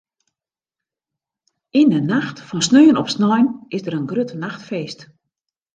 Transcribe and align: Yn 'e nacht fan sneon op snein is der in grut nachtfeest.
Yn 1.79 1.93
'e 1.93 2.01
nacht 2.13 2.37
fan 2.47 2.63
sneon 2.67 3.01
op 3.01 3.09
snein 3.15 3.47
is 3.75 3.83
der 3.85 3.97
in 3.99 4.09
grut 4.11 4.31
nachtfeest. 4.43 4.99